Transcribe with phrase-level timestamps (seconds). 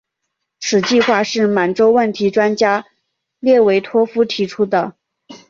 [0.59, 2.87] 此计划是满洲问题专家
[3.39, 4.95] 列维托夫提出的。